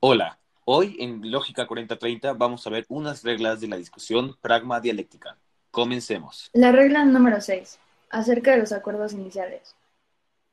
Hoy 0.00 0.96
en 1.00 1.28
Lógica 1.30 1.66
4030 1.66 2.34
vamos 2.34 2.64
a 2.66 2.70
ver 2.70 2.84
unas 2.88 3.24
reglas 3.24 3.60
de 3.60 3.66
la 3.66 3.76
discusión 3.76 4.36
pragma 4.40 4.80
dialéctica. 4.80 5.36
Comencemos. 5.72 6.50
La 6.52 6.70
regla 6.70 7.04
número 7.04 7.40
6, 7.40 7.80
acerca 8.10 8.52
de 8.52 8.58
los 8.58 8.70
acuerdos 8.70 9.12
iniciales. 9.12 9.74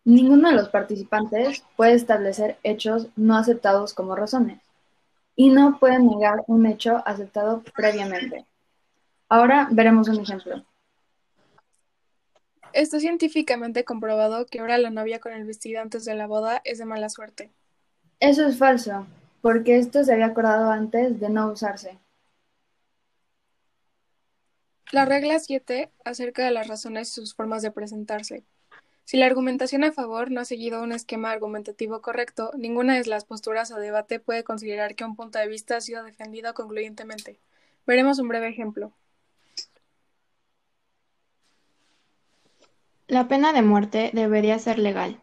Ninguno 0.04 0.50
de 0.50 0.56
los 0.56 0.70
participantes 0.70 1.64
puede 1.76 1.94
establecer 1.94 2.58
hechos 2.64 3.08
no 3.16 3.38
aceptados 3.38 3.94
como 3.94 4.16
razones 4.16 4.62
y 5.36 5.50
no 5.50 5.78
puede 5.80 6.00
negar 6.00 6.44
un 6.48 6.66
hecho 6.66 7.04
aceptado 7.06 7.62
previamente. 7.76 8.46
Ahora 9.30 9.68
veremos 9.70 10.08
un 10.08 10.22
ejemplo. 10.22 10.64
Está 12.74 13.00
científicamente 13.00 13.84
comprobado 13.84 14.48
que 14.48 14.60
ahora 14.60 14.80
la 14.80 14.90
novia 14.90 15.20
con 15.20 15.34
el 15.34 15.46
vestido 15.46 15.82
antes 15.82 16.04
de 16.04 16.16
la 16.16 16.26
boda 16.26 16.62
es 16.64 16.80
de 16.80 16.86
mala 16.86 17.10
suerte. 17.10 17.52
Eso 18.20 18.48
es 18.48 18.58
falso, 18.58 19.06
porque 19.46 19.78
esto 19.78 20.04
se 20.04 20.12
había 20.12 20.26
acordado 20.26 20.72
antes 20.72 21.20
de 21.20 21.30
no 21.30 21.52
usarse. 21.52 22.00
La 24.92 25.06
regla 25.06 25.38
7 25.38 25.92
acerca 26.04 26.44
de 26.44 26.50
las 26.50 26.68
razones 26.68 27.10
y 27.10 27.22
sus 27.22 27.36
formas 27.36 27.62
de 27.62 27.70
presentarse. 27.70 28.44
Si 29.04 29.18
la 29.18 29.28
argumentación 29.28 29.84
a 29.84 29.92
favor 29.92 30.32
no 30.32 30.42
ha 30.42 30.46
seguido 30.46 30.82
un 30.82 30.92
esquema 30.92 31.30
argumentativo 31.30 32.02
correcto, 32.02 32.50
ninguna 32.58 32.96
de 32.96 33.06
las 33.06 33.24
posturas 33.24 33.70
o 33.72 33.76
debate 33.76 34.20
puede 34.20 34.44
considerar 34.44 34.96
que 34.96 35.06
un 35.06 35.16
punto 35.16 35.38
de 35.38 35.48
vista 35.48 35.78
ha 35.78 35.82
sido 35.82 36.04
defendido 36.04 36.56
concluyentemente. 36.56 37.38
Veremos 37.86 38.18
un 38.18 38.30
breve 38.30 38.48
ejemplo. 38.48 38.94
La 43.06 43.28
pena 43.28 43.54
de 43.54 43.62
muerte 43.62 44.10
debería 44.12 44.58
ser 44.58 44.80
legal. 44.80 45.22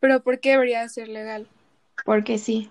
¿Pero 0.00 0.22
por 0.22 0.40
qué 0.40 0.52
debería 0.52 0.88
ser 0.88 1.08
legal? 1.08 1.50
Porque 2.04 2.38
sí. 2.38 2.70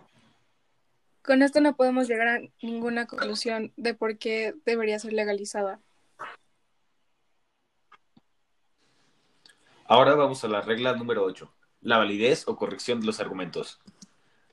Con 1.24 1.44
esto 1.44 1.62
no 1.62 1.76
podemos 1.76 2.08
llegar 2.08 2.28
a 2.28 2.42
ninguna 2.62 3.06
conclusión 3.06 3.72
de 3.78 3.94
por 3.94 4.18
qué 4.18 4.56
debería 4.66 5.00
ser 5.00 5.14
legalizada. 5.14 5.80
Ahora 9.86 10.16
vamos 10.16 10.44
a 10.44 10.48
la 10.48 10.62
regla 10.62 10.94
número 10.94 11.24
8, 11.24 11.52
la 11.82 11.98
validez 11.98 12.48
o 12.48 12.56
corrección 12.56 13.02
de 13.02 13.06
los 13.06 13.20
argumentos. 13.20 13.80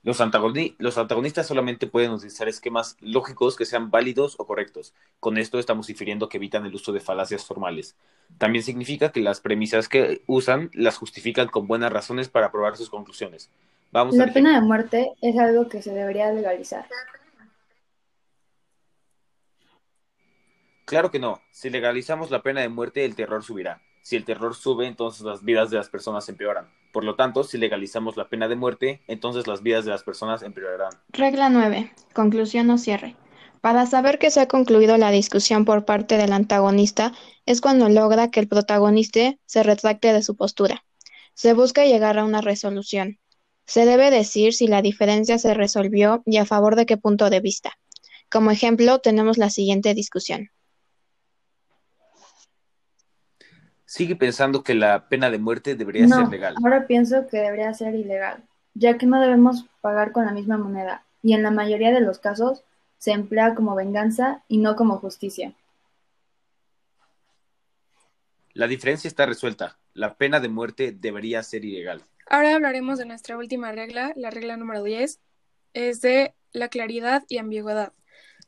Los, 0.02 0.20
antagonistas 0.20 1.46
solamente 1.46 1.86
pueden 1.86 2.12
utilizar 2.12 2.48
esquemas 2.48 2.96
lógicos 3.00 3.56
que 3.56 3.66
sean 3.66 3.90
válidos 3.90 4.36
o 4.38 4.46
correctos. 4.46 4.94
Con 5.20 5.38
esto 5.38 5.58
estamos 5.58 5.86
difiriendo 5.86 6.28
que 6.28 6.38
evitan 6.38 6.64
el 6.64 6.74
uso 6.74 6.92
de 6.92 7.00
falacias 7.00 7.44
formales. 7.44 7.96
También 8.38 8.64
significa 8.64 9.12
que 9.12 9.20
las 9.20 9.40
premisas 9.40 9.88
que 9.88 10.22
usan 10.26 10.70
las 10.72 10.96
justifican 10.96 11.48
con 11.48 11.66
buenas 11.66 11.92
razones 11.92 12.28
para 12.28 12.50
probar 12.50 12.76
sus 12.76 12.90
conclusiones. 12.90 13.50
Vamos 13.90 14.16
la 14.16 14.32
pena 14.32 14.54
de 14.54 14.60
muerte 14.60 15.12
es 15.22 15.38
algo 15.38 15.68
que 15.68 15.82
se 15.82 15.92
debería 15.92 16.30
legalizar. 16.32 16.86
Claro 20.84 21.10
que 21.10 21.18
no. 21.18 21.40
Si 21.50 21.70
legalizamos 21.70 22.30
la 22.30 22.42
pena 22.42 22.62
de 22.62 22.68
muerte, 22.68 23.04
el 23.04 23.14
terror 23.14 23.44
subirá. 23.44 23.82
Si 24.02 24.16
el 24.16 24.24
terror 24.24 24.54
sube, 24.54 24.86
entonces 24.86 25.22
las 25.22 25.44
vidas 25.44 25.70
de 25.70 25.76
las 25.76 25.90
personas 25.90 26.28
empeoran. 26.28 26.70
Por 26.92 27.04
lo 27.04 27.14
tanto, 27.14 27.44
si 27.44 27.58
legalizamos 27.58 28.16
la 28.16 28.28
pena 28.28 28.48
de 28.48 28.56
muerte, 28.56 29.02
entonces 29.06 29.46
las 29.46 29.62
vidas 29.62 29.84
de 29.84 29.90
las 29.90 30.02
personas 30.02 30.42
empeorarán. 30.42 30.92
Regla 31.10 31.50
9. 31.50 31.92
Conclusión 32.14 32.70
o 32.70 32.78
cierre. 32.78 33.16
Para 33.60 33.86
saber 33.86 34.18
que 34.18 34.30
se 34.30 34.40
ha 34.40 34.48
concluido 34.48 34.96
la 34.96 35.10
discusión 35.10 35.64
por 35.64 35.84
parte 35.84 36.16
del 36.16 36.32
antagonista 36.32 37.12
es 37.44 37.60
cuando 37.60 37.88
logra 37.88 38.30
que 38.30 38.40
el 38.40 38.48
protagonista 38.48 39.34
se 39.44 39.62
retracte 39.62 40.12
de 40.12 40.22
su 40.22 40.36
postura. 40.36 40.84
Se 41.34 41.52
busca 41.52 41.84
llegar 41.84 42.18
a 42.18 42.24
una 42.24 42.40
resolución. 42.40 43.18
Se 43.68 43.86
debe 43.86 44.10
decir 44.10 44.52
si 44.52 44.66
la 44.66 44.82
diferencia 44.82 45.38
se 45.38 45.54
resolvió 45.54 46.24
y 46.26 46.38
a 46.38 46.46
favor 46.46 46.74
de 46.74 46.86
qué 46.86 46.96
punto 46.96 47.30
de 47.30 47.38
vista. 47.38 47.78
Como 48.28 48.50
ejemplo, 48.50 48.98
tenemos 48.98 49.38
la 49.38 49.50
siguiente 49.50 49.94
discusión. 49.94 50.50
sigue 53.88 54.16
pensando 54.16 54.62
que 54.62 54.74
la 54.74 55.08
pena 55.08 55.30
de 55.30 55.38
muerte 55.38 55.74
debería 55.74 56.06
ser 56.06 56.28
legal. 56.28 56.54
Ahora 56.62 56.86
pienso 56.86 57.26
que 57.26 57.38
debería 57.38 57.72
ser 57.72 57.94
ilegal, 57.94 58.44
ya 58.74 58.98
que 58.98 59.06
no 59.06 59.18
debemos 59.18 59.64
pagar 59.80 60.12
con 60.12 60.26
la 60.26 60.32
misma 60.32 60.58
moneda 60.58 61.04
y 61.22 61.32
en 61.32 61.42
la 61.42 61.50
mayoría 61.50 61.90
de 61.90 62.02
los 62.02 62.18
casos 62.18 62.62
se 62.98 63.12
emplea 63.12 63.54
como 63.54 63.74
venganza 63.74 64.42
y 64.46 64.58
no 64.58 64.76
como 64.76 64.98
justicia. 64.98 65.54
La 68.52 68.66
diferencia 68.66 69.08
está 69.08 69.24
resuelta. 69.24 69.78
La 69.94 70.16
pena 70.16 70.38
de 70.38 70.48
muerte 70.48 70.92
debería 70.92 71.42
ser 71.42 71.64
ilegal. 71.64 72.02
Ahora 72.30 72.54
hablaremos 72.54 72.98
de 72.98 73.06
nuestra 73.06 73.38
última 73.38 73.72
regla, 73.72 74.12
la 74.14 74.30
regla 74.30 74.56
número 74.58 74.82
10, 74.82 75.18
es 75.72 76.00
de 76.02 76.34
la 76.52 76.68
claridad 76.68 77.24
y 77.28 77.38
ambigüedad. 77.38 77.94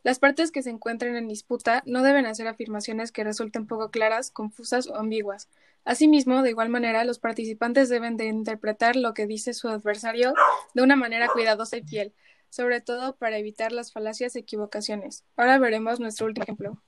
Las 0.03 0.19
partes 0.19 0.53
que 0.53 0.63
se 0.63 0.71
encuentren 0.71 1.17
en 1.17 1.29
disputa 1.29 1.83
no 1.87 2.03
deben 2.03 2.27
hacer 2.27 2.47
afirmaciones 2.47 3.11
que 3.11 3.25
resulten 3.25 3.67
poco 3.67 3.91
claras, 3.91 4.31
confusas 4.31 4.87
o 4.87 4.97
ambiguas. 4.97 5.49
Asimismo, 5.85 6.43
de 6.43 6.51
igual 6.51 6.69
manera, 6.69 7.05
los 7.05 7.19
participantes 7.19 7.89
deben 7.89 8.19
de 8.19 8.27
interpretar 8.27 8.97
lo 8.97 9.15
que 9.15 9.27
dice 9.27 9.55
su 9.55 9.69
adversario 9.69 10.35
de 10.75 10.83
una 10.83 10.97
manera 10.97 11.29
cuidadosa 11.29 11.79
y 11.79 11.83
fiel, 11.83 12.13
sobre 12.51 12.83
todo 12.83 13.17
para 13.17 13.39
evitar 13.39 13.73
las 13.73 13.93
falacias 13.93 14.37
y 14.37 14.41
equivocaciones. 14.41 15.25
Ahora 15.37 15.59
veremos 15.59 16.01
nuestro 16.01 16.27
último 16.27 16.45
ejemplo. 16.45 16.83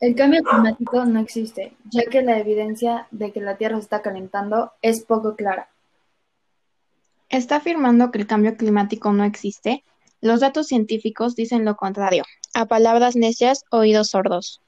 El 0.00 0.14
cambio 0.14 0.42
climático 0.42 1.04
no 1.04 1.20
existe, 1.20 1.76
ya 1.90 2.04
que 2.10 2.22
la 2.22 2.38
evidencia 2.38 3.06
de 3.10 3.32
que 3.32 3.42
la 3.42 3.58
Tierra 3.58 3.76
se 3.76 3.82
está 3.82 4.00
calentando 4.00 4.72
es 4.80 5.04
poco 5.04 5.36
clara. 5.36 5.68
¿Está 7.28 7.56
afirmando 7.56 8.10
que 8.10 8.18
el 8.18 8.26
cambio 8.26 8.56
climático 8.56 9.12
no 9.12 9.24
existe? 9.24 9.84
Los 10.22 10.40
datos 10.40 10.68
científicos 10.68 11.36
dicen 11.36 11.66
lo 11.66 11.76
contrario. 11.76 12.24
A 12.54 12.64
palabras 12.64 13.14
necias, 13.14 13.64
oídos 13.70 14.08
sordos. 14.08 14.62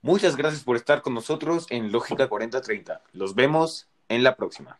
Muchas 0.00 0.36
gracias 0.36 0.62
por 0.62 0.76
estar 0.76 1.02
con 1.02 1.12
nosotros 1.12 1.66
en 1.70 1.90
Lógica 1.90 2.28
4030. 2.28 3.02
Los 3.12 3.34
vemos 3.34 3.88
en 4.08 4.22
la 4.22 4.36
próxima. 4.36 4.78